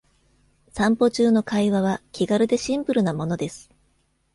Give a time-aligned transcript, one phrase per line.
[0.71, 3.69] 散歩中の会話は気軽でシンプルなものです。